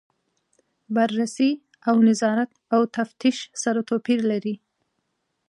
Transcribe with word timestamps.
بررسي 0.95 1.51
او 1.89 1.95
نظارت 2.09 2.51
او 2.75 2.81
تفتیش 2.97 3.37
سره 3.63 3.79
توپیر 3.89 4.19
لري. 4.31 4.55